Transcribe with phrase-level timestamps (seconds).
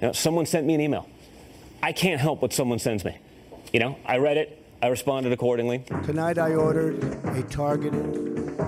[0.00, 1.08] You know, someone sent me an email.
[1.82, 3.18] I can't help what someone sends me.
[3.72, 5.84] You know, I read it, I responded accordingly.
[6.04, 7.02] Tonight I ordered
[7.36, 8.04] a targeted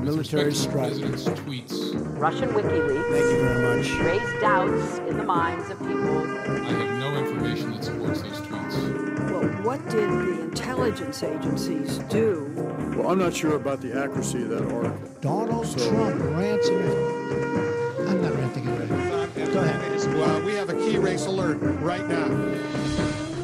[0.03, 0.89] military strike.
[0.89, 2.19] President's tweets.
[2.19, 3.91] Russian WikiLeaks Thank you very much.
[4.01, 6.19] raised doubts in the minds of people.
[6.19, 9.31] I have no information that supports those tweets.
[9.31, 12.53] Well, what did the intelligence agencies do?
[12.97, 14.99] Well, I'm not sure about the accuracy of that article.
[15.21, 18.09] Donald Trump ransoming.
[18.09, 20.15] I'm not renting it right Go ahead.
[20.15, 20.60] Well, we have a key
[21.01, 22.29] race alert right now.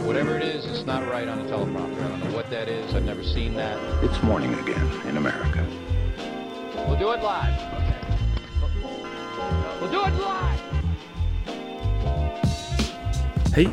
[0.04, 2.02] Whatever it is, it's not right on a teleprompter.
[2.04, 2.94] I don't know what that is.
[2.94, 3.78] I've never seen that.
[4.04, 5.66] It's morning again in America.
[6.86, 7.56] We'll do it live.
[9.80, 10.60] We'll do it live.
[13.54, 13.66] Hei,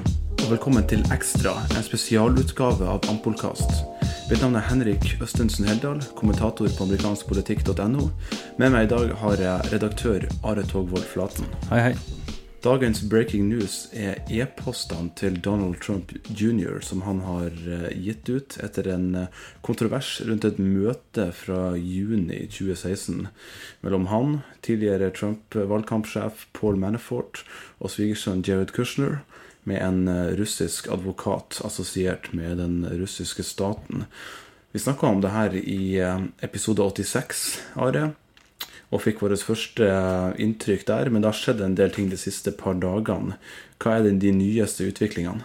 [0.44, 3.84] og velkommen til Ekstra, en spesialutgave av Ampolkast.
[4.30, 8.10] Mitt navn er Henrik Østensen Heldal, kommentator på amerikanskpolitikk.no.
[8.58, 11.52] Med meg i dag har jeg redaktør Are Togvold Flaten.
[11.70, 12.23] Hei, hei.
[12.63, 16.77] Dagens breaking news er e-postene til Donald Trump jr.
[16.80, 22.46] som han har eh, gitt ut etter en eh, kontrovers rundt et møte fra juni
[22.48, 23.27] 2016
[23.84, 27.43] mellom han, tidligere Trump-valgkampsjef Paul Manafort
[27.84, 29.20] og svigersønn Jared Kushner
[29.68, 34.07] med en eh, russisk advokat assosiert med den russiske staten.
[34.71, 35.99] Vi snakka om det her i
[36.41, 37.43] episode 86,
[37.76, 38.13] Are,
[38.94, 41.12] og fikk vårt første eh, inntrykk der.
[41.12, 43.40] Men det har skjedd en del ting de siste par dagene.
[43.82, 45.44] Hva er de nyeste utviklingene?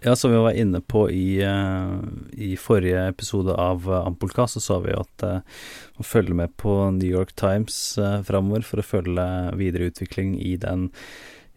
[0.00, 1.96] Ja, som vi var inne på i, eh,
[2.32, 7.10] i forrige episode av Ampolka, så sa vi at man følger følge med på New
[7.10, 9.26] York Times framover for å følge
[9.60, 10.88] videre utvikling i den,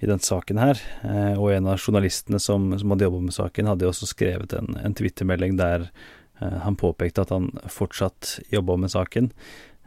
[0.03, 0.81] i den saken her.
[1.07, 4.75] Eh, og en av journalistene som, som hadde jobba med saken, hadde også skrevet en,
[4.83, 9.31] en twittermelding der eh, han påpekte at han fortsatt jobba med saken.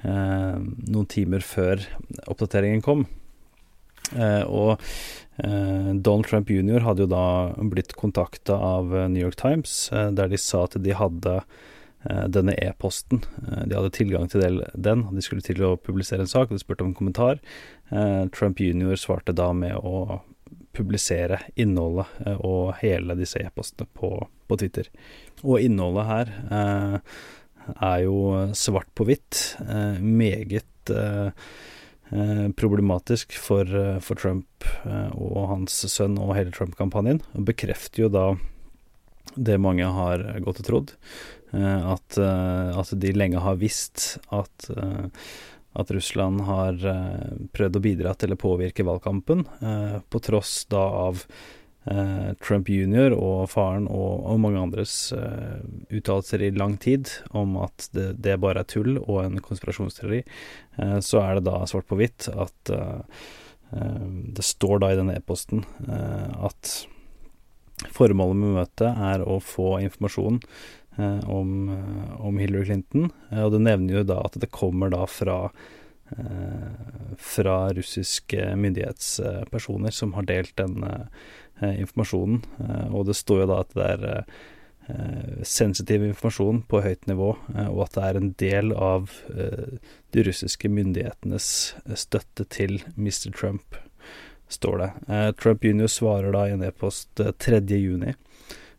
[0.05, 0.57] Eh,
[0.91, 1.81] noen timer før
[2.29, 3.07] oppdateringen kom.
[4.15, 4.77] Eh, og
[5.43, 6.85] eh, Donald Trump jr.
[6.85, 7.25] hadde jo da
[7.73, 11.41] blitt kontakta av New York Times, der de sa at de hadde
[12.31, 13.25] denne e-posten.
[13.67, 16.85] De hadde tilgang til den, de skulle til å publisere en sak, og de spurte
[16.85, 17.41] om en kommentar.
[18.37, 18.93] Trump jr.
[19.01, 20.21] svarte da med å
[20.77, 24.93] publisere innholdet og hele disse e-postene på, på Twitter.
[25.43, 26.31] Og innholdet her
[27.75, 28.19] er jo
[28.57, 29.57] svart på hvitt.
[29.63, 31.31] Eh, meget eh,
[32.11, 33.71] eh, problematisk for,
[34.15, 34.69] Trump
[35.15, 37.23] og hans sønn og hele Trump-kampanjen.
[37.35, 38.29] Og bekrefter jo da
[39.37, 40.95] det mange har gått og trodd.
[41.57, 44.71] at, at de lenge har visst at
[45.77, 46.79] at Russland har
[47.53, 49.45] prøvd å bidra til å påvirke valgkampen,
[50.09, 51.27] på tross da av
[52.43, 53.15] Trump jr.
[53.15, 55.61] og faren og, og mange andres uh,
[55.95, 60.25] uttalelser i lang tid om at det, det bare er tull og en konspirasjonsteori,
[60.81, 63.05] uh, så er det da svart på hvitt at uh,
[63.71, 66.75] eh, det står da i denne e-posten eh, at
[67.93, 70.41] formålet med møtet er å få informasjon
[70.99, 74.93] eh, om, eh, om Hillary Clinton, eh, og det nevner jo da at det kommer
[74.95, 75.39] da fra
[76.17, 76.71] eh,
[77.21, 81.05] fra russiske myndighetspersoner som har delt eh,
[81.63, 87.09] informasjonen, eh, og det står jo da at det er eh, sensitiv informasjon på høyt
[87.11, 89.81] nivå, eh, og at det er en del av eh,
[90.17, 91.49] de russiske myndighetenes
[91.87, 93.33] eh, støtte til Mr.
[93.33, 93.81] Trump,
[94.53, 94.93] står det.
[95.09, 95.91] Eh, Trump jr.
[95.91, 97.65] svarer da i en e-post eh, 3.
[97.81, 98.15] juni,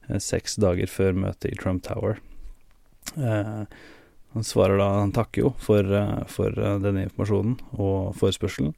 [0.07, 2.21] eh, seks dager før møtet i Trump Tower.
[3.17, 3.63] Eh,
[4.37, 8.75] han svarer da, han takker jo for, eh, for eh, denne informasjonen og forespørselen,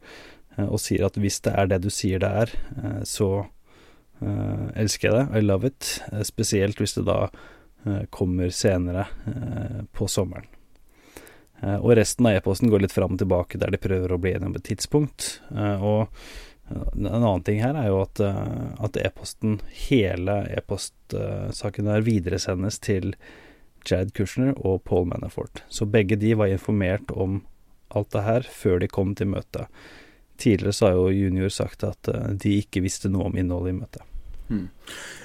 [0.56, 3.50] eh, og sier at hvis det er det du sier det er, eh, så
[4.22, 9.08] eh, elsker jeg det, I love it, Uh, spesielt hvis det da uh, kommer senere
[9.96, 10.48] på sommeren.
[11.60, 14.48] Og resten av e-posten går litt fram og tilbake der de prøver å bli enige
[14.48, 16.08] om et tidspunkt, og
[16.72, 19.58] en annen ting her er jo at, at e-posten,
[19.90, 23.12] hele e-postsaken der, videresendes til
[23.84, 25.66] Jad Kushner og Paul Manafort.
[25.68, 27.42] Så begge de var informert om
[27.90, 29.68] alt det her før de kom til møtet.
[30.40, 33.80] Tidligere så har jo junior sagt at eh, de ikke visste noe om innholdet i
[33.82, 34.06] møtet.
[34.50, 34.70] Hmm.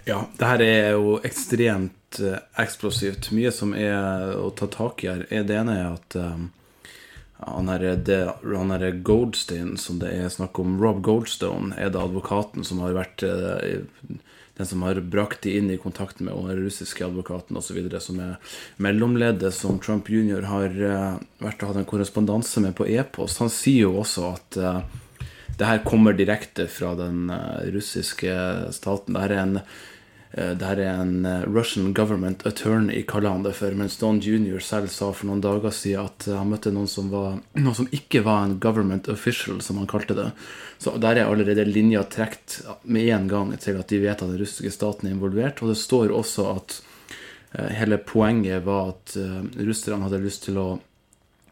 [0.04, 3.30] Ja, det her er jo ekstremt eh, eksplosivt.
[3.36, 5.24] Mye som er å ta tak i her.
[5.30, 6.18] Er Det ene er at
[7.46, 12.00] han her, det, han er Goldstein, som det er snakk om, Rob Goldstone, er det
[12.00, 13.82] advokaten som har vært eh,
[14.54, 18.58] den som har brakt de inn i kontakt med den russiske advokaten osv., som er
[18.76, 20.46] mellomleddet som Trump jr.
[20.48, 23.42] har eh, vært og hatt en korrespondanse med på e-post.
[23.42, 25.00] Han sier jo også at eh,
[25.58, 28.36] det her kommer direkte fra den eh, russiske
[28.74, 29.14] staten.
[29.14, 29.58] Det her er en
[30.34, 33.70] det her er en Russian government attorney, kaller han det for.
[33.78, 34.56] Mens Don jr.
[34.58, 38.24] selv sa for noen dager siden at han møtte noen som, var, noen som ikke
[38.26, 40.32] var en government official, som han kalte det.
[40.82, 44.42] Så der er allerede linja trukket med en gang til at de vet at den
[44.42, 45.62] russiske staten er involvert.
[45.62, 46.80] Og det står også at
[47.78, 49.14] hele poenget var at
[49.54, 50.66] russerne hadde lyst til å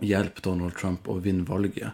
[0.07, 1.93] hjelpe Donald Trump å vinne valget.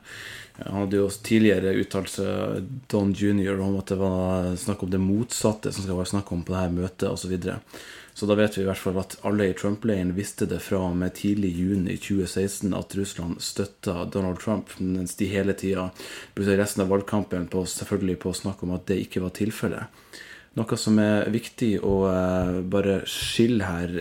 [0.58, 5.00] Han hadde jo tidligere uttalt seg, Don jr., om at det var snakk om det
[5.02, 7.22] motsatte som skal være snakk om på dette møtet, osv.
[7.22, 7.58] Så, videre.
[8.18, 10.96] så da vet vi i hvert fall at alle i Trump-leiren visste det fra og
[10.98, 15.90] med tidlig juni 2016 at Russland støtta Donald Trump, mens de hele tida
[16.34, 20.02] brukte resten av valgkampen på, selvfølgelig på å snakke om at det ikke var tilfellet.
[20.58, 23.92] Noe som er viktig å uh, bare skille her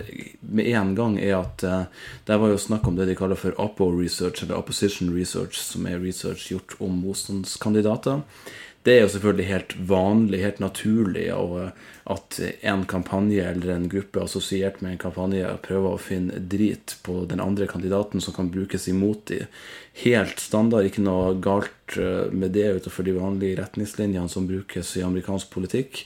[0.41, 3.57] med en gang, er at uh, det var jo snakk om det de kaller for
[3.61, 8.23] Oppo research, eller opposition research, som er research gjort om motstandskandidater.
[8.87, 11.69] Det er jo selvfølgelig helt vanlig, helt naturlig, uh,
[12.09, 12.39] at
[12.71, 17.43] en kampanje eller en gruppe assosiert med en kampanje prøver å finne drit på den
[17.43, 19.45] andre kandidaten som kan brukes imot dem.
[20.07, 21.73] Helt standard, ikke noe galt
[22.31, 26.03] med det utenfor de vanlige retningslinjene som brukes i amerikansk politikk.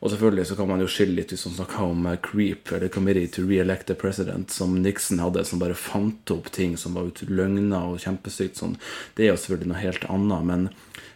[0.00, 2.92] Og selvfølgelig så kan man jo skille litt hvis man snakker om uh, Creep, eller
[2.92, 7.08] Committee to Re-elect the President, som Nixon hadde, som bare fant opp ting som var
[7.28, 8.76] løgner og kjempesykt sånn.
[9.16, 10.50] Det er jo selvfølgelig noe helt annet.
[10.50, 10.68] Men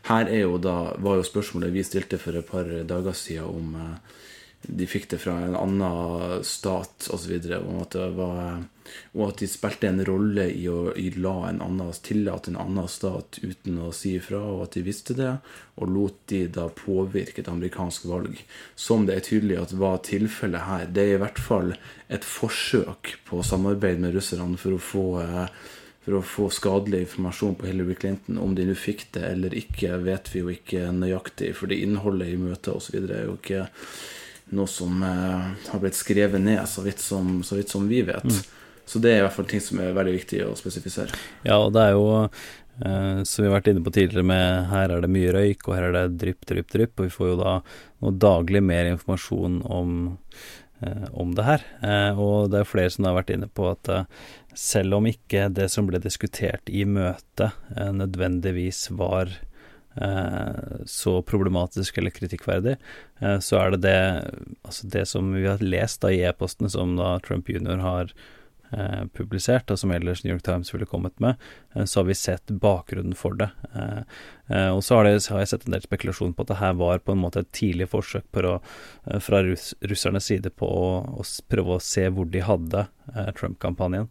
[0.08, 3.76] her er jo da, var jo spørsmålet vi stilte for et par dager siden om
[3.76, 4.18] uh,
[4.62, 7.32] de fikk det fra en annen stat osv.
[7.60, 7.96] Og, at
[9.14, 12.88] og at de spilte en rolle i å i la en annen, tillate en annen
[12.90, 15.32] stat uten å si ifra, og at de visste det,
[15.80, 18.40] og lot de da påvirke et amerikansk valg.
[18.76, 20.86] Som det er tydelig at var tilfellet her.
[20.90, 21.74] Det er i hvert fall
[22.10, 25.06] et forsøk på samarbeid med russerne for å få
[26.00, 28.38] for å få skadelig informasjon på Hillary Clinton.
[28.40, 32.32] Om de nå fikk det eller ikke, vet vi jo ikke nøyaktig, for det innholdet
[32.32, 32.96] i møtet osv.
[33.04, 33.66] er jo ikke
[34.56, 38.26] noe som eh, har blitt skrevet ned, så vidt som, så vidt som vi vet.
[38.26, 38.58] Mm.
[38.90, 41.14] Så det er i hvert fall ting som er veldig viktig å spesifisere.
[41.46, 44.90] Ja, og det er jo eh, som vi har vært inne på tidligere med her
[44.90, 47.36] er det mye røyk, og her er det drypp, drypp, drypp, og vi får jo
[47.38, 47.52] da
[48.02, 49.92] noe daglig mer informasjon om,
[50.82, 51.66] eh, om det her.
[51.86, 53.92] Eh, og det er flere som har vært inne på at
[54.58, 57.54] selv om ikke det som ble diskutert i møtet
[57.94, 59.30] nødvendigvis var
[60.86, 62.76] så problematisk eller kritikkverdig,
[63.20, 64.00] eh, så er det det,
[64.62, 67.82] altså det som vi har lest da i e-postene som da Trump jr.
[67.82, 68.12] har
[68.70, 71.42] eh, publisert, og som ellers New York Times ville kommet med,
[71.84, 73.50] så har vi sett bakgrunnen for det.
[74.70, 77.22] og så har, jeg sett en del spekulasjon på at det her var på en
[77.22, 78.56] måte et tidlig forsøk å,
[79.22, 82.86] fra russ, russernes side på å, å, prøve å se hvor de hadde
[83.38, 84.10] Trump-kampanjen.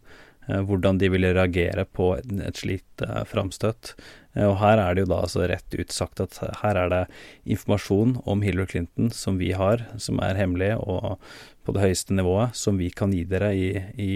[0.50, 3.94] Hvordan de ville reagere på et, slikt framstøt.
[4.36, 7.04] Eh, og her er det jo da altså rett ut sagt at her er det
[7.50, 11.18] informasjon om Hillary Clinton som vi har, som er hemmelig og
[11.66, 13.70] på det høyeste nivået, som vi kan gi dere i,
[14.02, 14.12] i,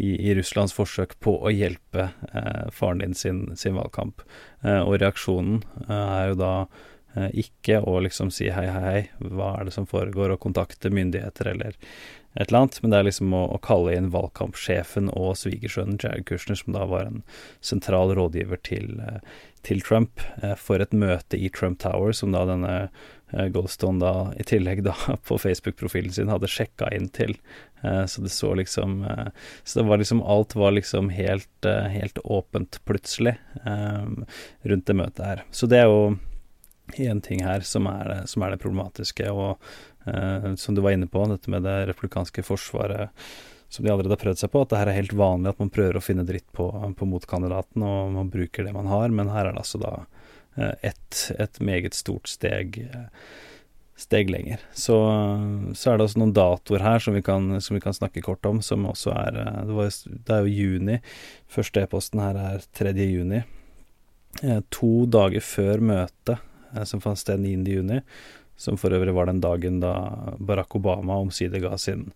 [0.00, 4.24] i, i Russlands forsøk på å hjelpe eh, faren din sin, sin valgkamp.
[4.62, 6.52] Eh, og reaksjonen eh, er jo da
[7.16, 10.92] eh, ikke å liksom si hei, hei, hei, hva er det som foregår, og kontakte
[10.94, 11.76] myndigheter eller
[12.34, 16.26] et eller annet, men det er liksom å, å kalle inn valgkampsjefen og svigersønnen Jared
[16.26, 17.20] Kushner, som da var en
[17.62, 19.20] sentral rådgiver til, eh,
[19.66, 24.14] til Trump, eh, for et møte i Trump Tower, som da denne eh, Goldstone da
[24.34, 24.96] i tillegg da
[25.28, 27.38] på Facebook-profilen sin hadde sjekka inn til.
[27.84, 29.02] Så det så liksom
[29.60, 35.42] Så det var liksom Alt var liksom helt, helt åpent plutselig rundt det møtet her.
[35.52, 36.14] Så det er jo
[36.96, 39.28] én ting her som er, som er det problematiske.
[39.30, 39.60] og
[40.60, 43.08] som du var inne på, dette med det republikanske forsvaret
[43.74, 45.72] som de allerede har prøvd seg på, at det her er helt vanlig at man
[45.74, 49.48] prøver å finne dritt på, på motkandidaten, og man bruker det man har, men her
[49.48, 49.94] er det altså da
[50.60, 52.78] eh, et, et meget stort steg
[53.96, 54.62] steg lenger.
[54.74, 54.96] Så,
[55.74, 58.46] så, er det også noen datoer her som vi, kan, som vi kan snakke kort
[58.46, 59.92] om, som også er eh, Det, var,
[60.30, 61.00] det er jo juni.
[61.50, 62.94] Første e-posten her er 3.
[63.02, 63.44] juni.
[64.74, 66.42] To dager før møtet,
[66.90, 67.52] som fant sted 9.
[67.70, 68.00] juni,
[68.56, 69.94] som for øvrig var den dagen da
[70.38, 72.10] Barack Obama omsider ga sin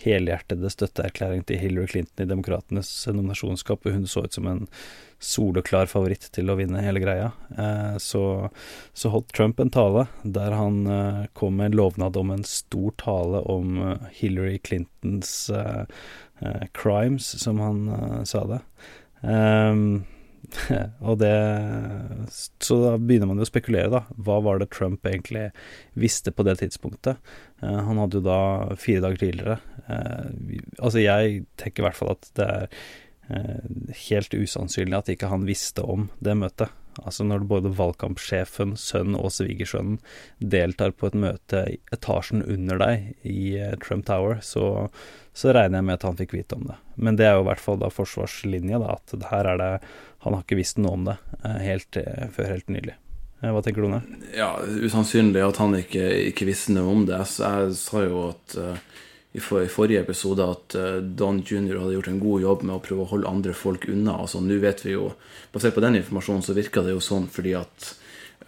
[0.00, 4.62] helhjertede støtteerklæring til Hillary Clinton i Demokratenes nominasjonskap, og hun så ut som en
[5.20, 7.32] soleklar favoritt til å vinne hele greia.
[7.52, 8.22] Eh, så,
[8.96, 12.94] så, holdt Trump en tale der han eh, kom med en lovnad om en stor
[13.02, 15.50] tale om eh, Hillary Clintons
[16.72, 17.80] crimes, som han
[18.24, 18.62] sa det.
[21.08, 21.34] Og det
[22.62, 24.02] Så da begynner man jo å spekulere, da.
[24.16, 25.48] Hva var det Trump egentlig
[25.98, 27.20] visste på det tidspunktet?
[27.62, 28.40] Uh, han hadde jo da
[28.80, 29.58] fire dager tidligere
[29.90, 30.30] uh,
[30.80, 32.68] Altså, jeg tenker i hvert fall at det er
[33.30, 36.76] uh, helt usannsynlig at ikke han visste om det møtet.
[36.98, 40.00] Altså når både valgkampsjefen, sønnen og svigersønnen
[40.42, 43.54] deltar på et møte i etasjen under deg i
[43.84, 44.88] Trump Tower, så,
[45.32, 46.78] så, regner jeg med at han fikk vite om det.
[47.00, 49.72] Men det er jo i hvert fall da forsvarslinja, da, at her er det
[50.24, 51.16] Han har ikke visst noe om det
[51.64, 51.96] helt,
[52.34, 52.96] før helt nylig.
[53.40, 54.26] Hva tenker du om det?
[54.36, 57.22] Ja, Usannsynlig at han ikke, ikke visste noe om det.
[57.40, 58.56] Jeg sa jo at
[59.32, 60.76] i, for, i, forrige episode at
[61.16, 61.78] Don jr.
[61.78, 64.18] hadde gjort en god jobb med å prøve å holde andre folk unna.
[64.26, 65.14] Altså, Nå vet vi jo,
[65.54, 67.94] Basert på den informasjonen så virker det jo sånn fordi at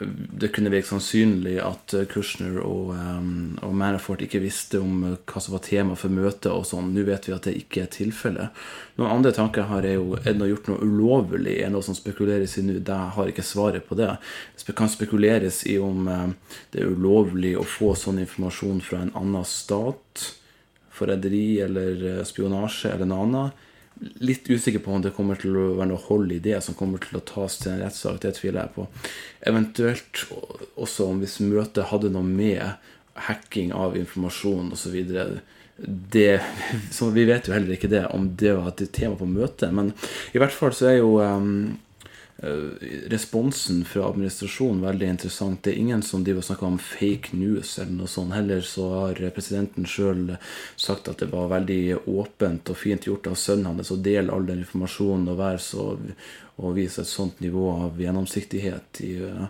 [0.09, 5.17] det kunne virke sannsynlig at eh, Kushner og, um, og, Manafort ikke visste om eh,
[5.29, 6.93] hva som var tema for møtet og sånn.
[6.95, 8.63] Nå vet vi at det ikke er tilfellet.
[8.99, 11.57] Noen andre tanker har er jo Er det noe gjort noe ulovlig?
[11.59, 12.79] Er det noe som spekuleres i nå?
[12.81, 14.11] Jeg har ikke svaret på det.
[14.61, 16.07] Det kan spekuleres i om
[16.73, 20.29] det er ulovlig å få sånn informasjon fra en annen stat.
[20.93, 23.69] Forræderi eller spionasje eller noe annet
[24.23, 27.03] litt usikker på om det kommer til å være noe hold i det som kommer
[27.03, 28.21] til å tas til en rettssak.
[28.23, 28.87] Det tviler jeg på.
[29.51, 30.25] Eventuelt
[30.81, 32.63] også om hvis møtet hadde noe med
[33.29, 34.99] hacking av informasjon osv.
[35.83, 36.41] Det,
[36.95, 39.71] så vi vet jo heller ikke det, om det var et tema på møtet.
[39.75, 39.93] Men
[40.33, 41.79] i hvert fall så er jo um,
[43.07, 45.61] responsen fra administrasjonen veldig interessant.
[45.63, 48.35] Det er ingen som driver og snakker om fake news eller noe sånt.
[48.35, 50.25] Heller så har presidenten sjøl
[50.75, 54.49] sagt at det var veldig åpent og fint gjort av sønnen hans å dele all
[54.49, 55.87] den informasjonen og være så
[56.63, 59.47] og vise et sånt nivå av gjennomsiktighet i uh,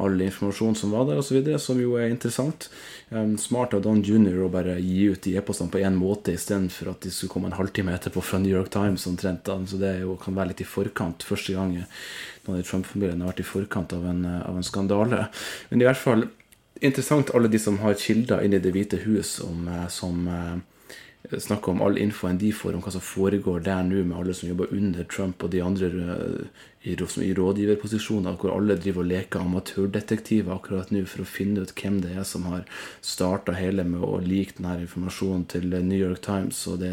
[0.00, 2.68] all informasjon som var der, osv., som jo er interessant.
[3.10, 4.40] Um, smart av Don Jr.
[4.44, 7.58] å bare gi ut de e-postene på én måte istedenfor at de skulle komme en
[7.58, 9.50] halvtime etterpå fra New York Times omtrent.
[9.70, 11.26] Så det jo, kan være litt i forkant.
[11.26, 15.26] Første gang noen i Trump-familien har vært i forkant av en, av en, skandale.
[15.70, 16.28] Men i hvert fall
[16.84, 20.56] interessant alle de som har kilder inn i Det hvite hus om, eh, som uh,
[21.32, 24.48] snakke om all infoen de får om hva som foregår der nå, med alle som
[24.48, 30.52] jobber under Trump og de andre eh, i, rådgiverposisjoner, hvor alle driver og leker amatørdetektiver
[30.52, 32.66] akkurat nå for å finne ut hvem det er som har
[33.00, 36.60] starta hele med å like denne informasjonen til New York Times.
[36.68, 36.92] Og det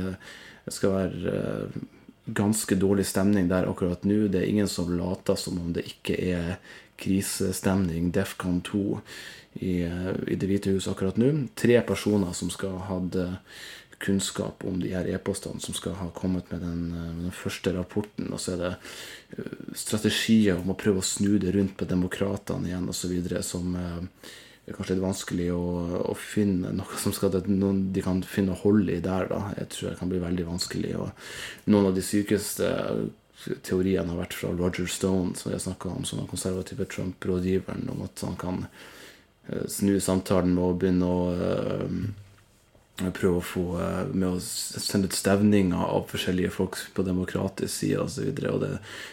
[0.71, 1.81] skal være eh,
[2.31, 4.29] ganske dårlig stemning der akkurat nå.
[4.31, 6.55] Det er ingen som later som om det ikke er
[7.01, 8.81] krisestemning, Defcon 2,
[9.59, 11.33] i, eh, i Det hvite hus akkurat nå.
[11.59, 13.17] Tre personer som skal ha hatt
[14.01, 17.73] kunnskap om de her e-postene som skal ha kommet med den, eh, med den, første
[17.75, 18.31] rapporten.
[18.33, 18.71] Og så er det
[19.37, 23.13] eh, strategier om å prøve å snu det rundt på demokratene igjen osv.
[23.45, 24.31] som eh,
[24.67, 25.63] er kanskje litt vanskelig å,
[26.11, 29.29] å, finne noe som skal, noen, de kan finne hold i der.
[29.31, 30.95] da, Jeg tror det kan bli veldig vanskelig.
[30.97, 32.71] og Noen av de sykeste
[33.65, 38.03] teoriene har vært fra Roger Stone, som jeg snakka om, som den konservative Trump-rådgiveren, om
[38.05, 38.65] at han kan
[39.67, 41.21] snu samtalen med å begynne å
[43.15, 48.03] prøve å få eh, med å sende ut stevninger av forskjellige folk på demokratisk side
[48.03, 48.43] osv.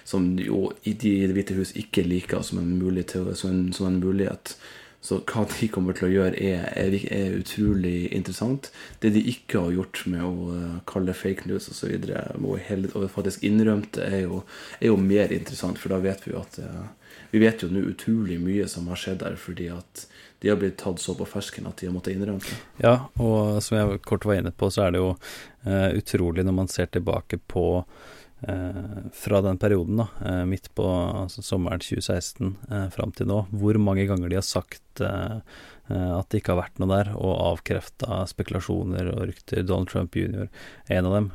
[0.09, 4.01] Som jo i Det hvite hus ikke liker som en, mulighet, som, en, som en,
[4.03, 4.57] mulighet.
[5.01, 8.73] Så hva de kommer til å gjøre, er, er, er, utrolig interessant.
[9.01, 11.95] Det de ikke har gjort med å eh, kalle fake news osv.,
[12.43, 12.59] og,
[12.93, 14.43] og faktisk innrømte, er jo,
[14.83, 15.81] er jo mer interessant.
[15.81, 16.87] For da vet vi jo at eh,
[17.31, 20.07] Vi vet jo nå utrolig mye som har skjedd der, fordi at
[20.41, 22.59] de har blitt tatt så på fersken at de har måttet innrømme det.
[22.85, 26.57] Ja, og som jeg kort var inne på, så er det jo uh, utrolig når
[26.61, 32.55] man ser tilbake på uh, fra den perioden, da, uh, midt på altså, sommeren 2016
[32.71, 36.81] uh, fram til nå, hvor mange ganger de har sagt at det ikke har vært
[36.83, 39.63] noe der, og avkrefta spekulasjoner og rykter.
[39.65, 40.51] Donald Trump jr.,
[40.91, 41.29] en av dem,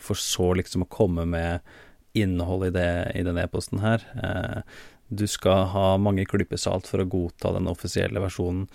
[0.00, 1.66] for så liksom å komme med
[2.12, 2.72] innhold i,
[3.18, 4.04] i denne e-posten her.
[4.22, 4.80] Eh,
[5.12, 8.66] du skal ha mange klyper for å godta den offisielle versjonen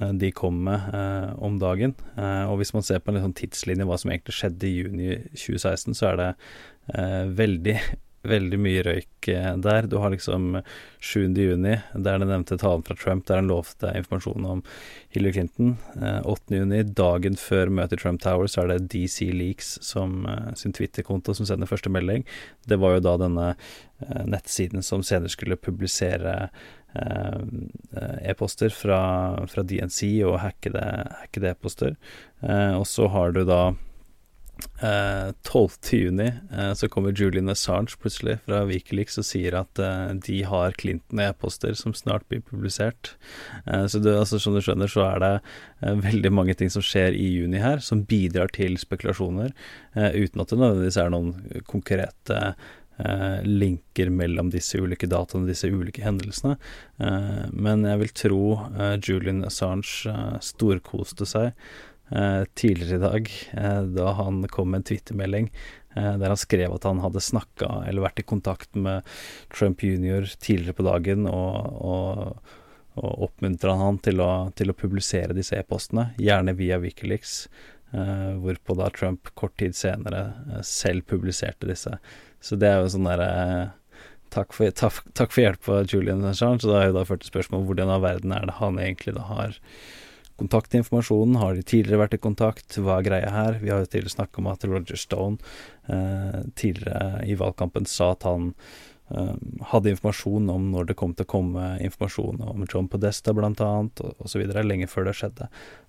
[0.00, 1.94] eh, de kom med eh, om dagen.
[2.16, 5.12] Eh, og hvis man ser på en sånn tidslinje hva som egentlig skjedde i juni
[5.34, 6.30] 2016, så er det
[6.94, 7.78] eh, veldig
[8.30, 9.88] veldig mye røyk eh, der.
[9.90, 10.58] Du har liksom
[11.00, 11.34] 7.
[11.34, 14.62] juni, der den nevnte talen fra Trump, der han lovte informasjon om
[15.14, 15.76] Hillary Clinton.
[15.96, 16.54] 8.
[16.54, 20.52] Eh, juni, dagen før møtet i Trump Tower, så er det DC Leaks som eh,
[20.58, 22.26] sin Twitter-konto som sender første melding.
[22.66, 23.52] Det var jo da denne
[24.28, 26.50] nettsiden som senere skulle publisere
[28.24, 28.98] e-poster fra,
[29.48, 30.82] fra, DNC og hackede,
[31.22, 31.96] hackede e-poster.
[32.76, 33.60] og så har du da
[34.56, 35.70] Uh, 12.
[35.90, 40.76] juni uh, så kommer Julian Assange plutselig fra Wikileaks og sier at uh, de har
[40.80, 43.14] Clinton-e-poster som snart blir publisert.
[43.66, 45.32] Uh, så det, altså, som du skjønner, så er det
[46.06, 49.52] veldig mange ting som skjer i juni her, som bidrar til spekulasjoner,
[49.96, 52.40] uten at det nødvendigvis er noen konkrete
[53.44, 56.54] linker mellom disse ulike dataene, disse ulike hendelsene.
[57.52, 58.40] men jeg vil tro
[59.04, 61.60] Julian Assange storkoste seg eh,
[62.54, 65.48] tidligere i dag, eh, da han kom med en twittermelding
[65.96, 69.06] eh, der han skrev at han hadde snakka eller vært i kontakt med
[69.54, 70.28] Trump jr.
[70.38, 72.52] tidligere på dagen, og, og,
[72.94, 77.46] og oppmuntra han til å, til å publisere disse e-postene, gjerne via Wikileaks.
[77.86, 81.92] Hvorpå da Trump kort tid senere selv publiserte disse.
[82.42, 83.28] Så det er jo sånn derre
[84.34, 86.64] takk, takk, takk for hjelpa, Julian Assange.
[86.64, 89.14] Så da har jo da ført til spørsmål hvordan av verden er det han egentlig
[89.16, 89.56] da har
[90.40, 91.38] kontaktinformasjonen?
[91.40, 92.76] Har de tidligere vært i kontakt?
[92.80, 93.60] Hva er greia her?
[93.62, 95.38] Vi har jo tidligere snakket om at Roger Stone
[96.58, 98.52] tidligere i valgkampen sa at han
[99.70, 104.42] hadde informasjon om når det kom til å komme informasjon om John Podesta og osv.,
[104.66, 105.46] lenge før det skjedde.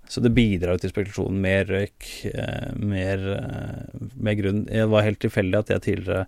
[0.08, 1.40] Så det bidrar jo til spekulasjonen.
[1.44, 4.64] Mer røyk, eh, mer, eh, mer grunn.
[4.66, 6.28] Det var helt tilfeldig at jeg tidligere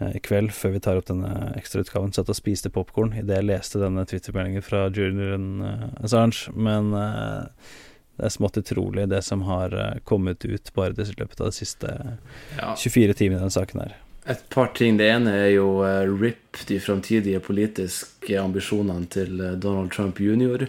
[0.00, 3.48] eh, i kveld, før vi tar opp denne ekstrautgaven, satt og spiste popkorn idet jeg
[3.50, 5.60] leste denne Twitter-meldingen fra Julian
[6.00, 6.48] Assange.
[6.56, 11.52] Men det er smått utrolig, det som har kommet ut bare i løpet av de
[11.52, 11.94] siste
[12.56, 12.74] ja.
[12.74, 13.98] 24 timene i denne saken her.
[14.28, 14.98] Et par ting.
[15.00, 15.68] Det ene er jo
[16.20, 20.66] RIP, de framtidige politiske ambisjonene til Donald Trump jr.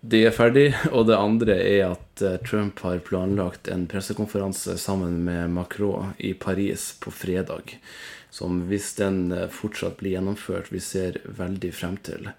[0.00, 5.20] De er ferdig, og det andre er at eh, Trump har planlagt en pressekonferanse sammen
[5.26, 7.76] med Macron i Paris på fredag.
[8.32, 12.30] Som hvis den eh, fortsatt blir gjennomført, vi ser veldig frem til.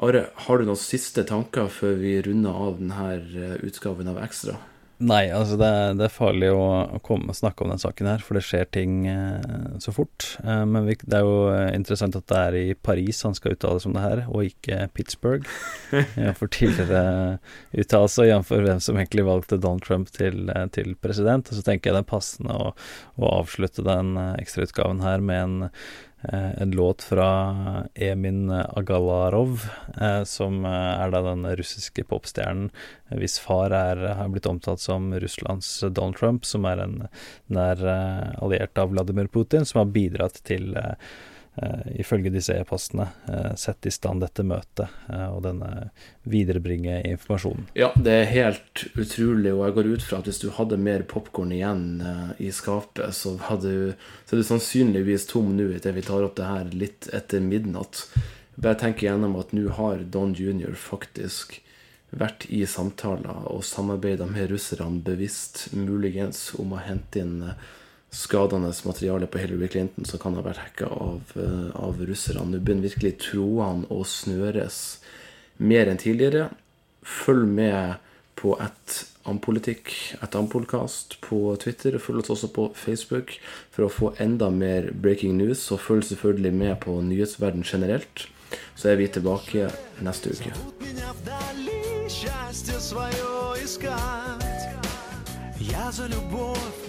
[0.00, 4.56] Are, har du noen siste tanker før vi runder av denne eh, utgaven av Ekstra?
[4.96, 6.62] Nei, altså det, det, er farlig å,
[6.96, 10.30] å komme og snakke om den saken her, for det skjer ting eh, så fort.
[10.40, 13.52] Eh, men vi, det er jo eh, interessant at det er i Paris han skal
[13.52, 15.44] uttale seg om det her, og ikke Pittsburgh.
[16.16, 16.40] Jf.
[16.48, 17.36] tidligere
[17.76, 18.54] uttalelser, jf.
[18.54, 21.52] hvem som egentlig valgte Donald Trump til, eh, til, president.
[21.52, 22.72] Og så tenker jeg det er passende å,
[23.20, 25.70] å avslutte den eh, ekstrautgaven her med en
[26.22, 27.28] en låt fra
[27.94, 29.68] Emin Agalarov,
[30.00, 32.70] eh, som eh, er da den russiske popstjernen
[33.20, 36.96] hvis far er, har blitt omtalt som Russlands Donald Trump, som er en
[37.52, 37.84] nær
[38.42, 40.74] alliert av Vladimir Putin, som har bidratt til
[41.96, 45.88] ifølge disse e-postene, uh, sette i stand dette møtet uh, og denne
[46.28, 47.68] viderebringe informasjonen.
[47.78, 51.06] Ja, det er helt utrolig, og jeg går ut fra at hvis du hadde mer
[51.08, 51.84] popkorn igjen
[52.42, 53.94] i skapet, så, hadde,
[54.26, 58.04] så er du sannsynligvis tom nå idet vi tar opp det her litt etter midnatt.
[58.56, 61.58] Bare tenk igjennom at nå har Don Junior faktisk
[62.16, 67.40] vært i samtaler og samarbeida med russerne bevisst, muligens om å hente inn
[68.15, 72.43] skadende materiale på Hillary Clinton som kan ha vært hacka av, uh, av russerne.
[72.51, 74.81] Nå begynner virkelig trådene å snøres
[75.63, 76.49] mer enn tidligere.
[77.07, 78.01] Følg med
[78.41, 81.99] på et Ampolitikk, et Ampolkast på Twitter.
[82.01, 83.35] Følg oss også på Facebook
[83.69, 85.67] for å få enda mer breaking news.
[85.71, 88.25] Og følg selvfølgelig med på nyhetsverden generelt.
[88.75, 89.69] Så er vi tilbake
[90.01, 90.51] neste uke.
[95.61, 96.84] Я за любовь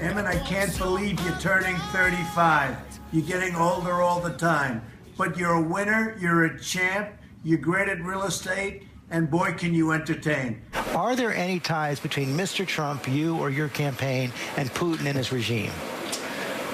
[0.00, 2.76] Emin, I can't believe you're turning 35.
[3.12, 4.82] You're getting older all the time.
[5.16, 7.10] But you're a winner, you're a champ,
[7.42, 10.60] you're great at real estate, and boy, can you entertain.
[10.94, 12.66] Are there any ties between Mr.
[12.66, 15.72] Trump, you, or your campaign, and Putin and his regime?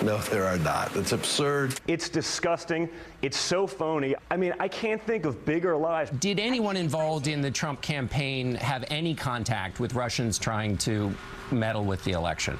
[0.02, 0.96] No, there are not.
[0.96, 1.80] It's absurd.
[1.86, 2.88] It's disgusting.
[3.22, 4.16] It's so phony.
[4.32, 6.10] I mean, I can't think of bigger lies.
[6.10, 11.14] Did anyone involved in the Trump campaign have any contact with Russians trying to
[11.52, 12.58] meddle with the election?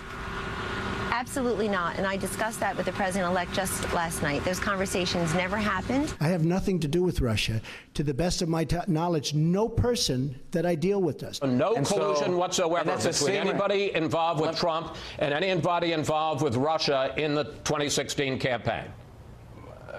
[1.23, 1.97] Absolutely not.
[1.99, 4.45] And I discussed that with the president elect just last night.
[4.45, 6.13] Those conversations never happened.
[6.21, 7.61] I have nothing to do with Russia.
[7.95, 11.41] To the best of my knowledge, no person that I deal with does.
[11.43, 17.15] No and collusion so, whatsoever between anybody involved with Trump and anybody involved with Russia
[17.17, 18.87] in the 2016 campaign.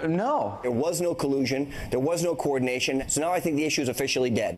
[0.05, 0.59] No.
[0.61, 1.71] There was no collusion.
[1.89, 3.07] There was no coordination.
[3.07, 4.57] So now I think the issue is officially dead.